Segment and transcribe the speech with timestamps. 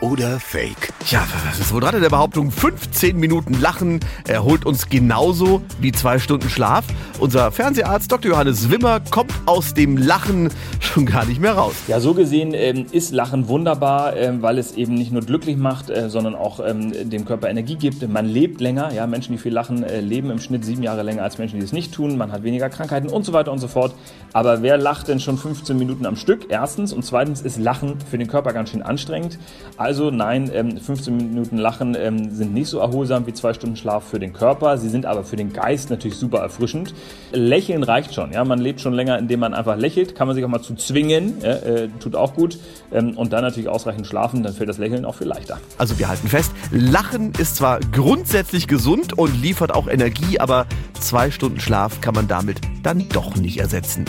[0.00, 0.92] oder Fake?
[1.06, 2.50] Ja, was ist wohl dran in der Behauptung?
[2.50, 6.84] 15 Minuten Lachen erholt uns genauso wie zwei Stunden Schlaf.
[7.18, 8.30] Unser Fernseharzt Dr.
[8.30, 10.50] Johannes Wimmer kommt aus dem Lachen
[10.80, 11.74] schon gar nicht mehr raus.
[11.88, 15.90] Ja, so gesehen ähm, ist Lachen wunderbar, ähm, weil es eben nicht nur glücklich macht,
[15.90, 18.06] äh, sondern auch ähm, dem Körper Energie gibt.
[18.08, 18.92] Man lebt länger.
[18.92, 21.64] Ja, Menschen, die viel lachen, äh, leben im Schnitt sieben Jahre länger als Menschen, die
[21.64, 22.16] es nicht tun.
[22.16, 23.94] Man hat weniger Krankheiten und so weiter und so fort.
[24.32, 26.46] Aber wer lacht denn schon 15 Minuten am Stück?
[26.48, 26.92] Erstens.
[26.92, 29.38] Und zweitens ist Lachen für den Körper ganz schön anstrengend.
[29.76, 31.94] Also nein, 15 Minuten Lachen
[32.30, 34.78] sind nicht so erholsam wie zwei Stunden Schlaf für den Körper.
[34.78, 36.94] Sie sind aber für den Geist natürlich super erfrischend.
[37.32, 38.32] Lächeln reicht schon.
[38.32, 40.14] Ja, man lebt schon länger, indem man einfach lächelt.
[40.14, 41.42] Kann man sich auch mal zu zwingen.
[41.42, 42.58] Äh, tut auch gut.
[42.90, 44.42] und dann natürlich ausreichend schlafen.
[44.42, 45.58] Dann fällt das Lächeln auch viel leichter.
[45.78, 50.66] Also wir halten fest, Lachen ist zwar grundsätzlich gesund und liefert auch Energie, aber
[50.98, 54.04] zwei Stunden Schlaf kann man damit dann doch nicht ersetzen.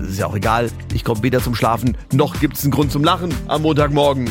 [0.00, 3.04] Ist ja auch egal, ich komme weder zum Schlafen, noch gibt es einen Grund zum
[3.04, 4.30] Lachen am Montagmorgen.